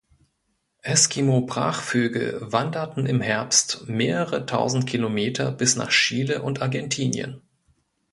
[0.81, 7.39] Eskimo-Brachvögel wanderten im Herbst mehrere tausend Kilometer bis nach Chile und Argentinien.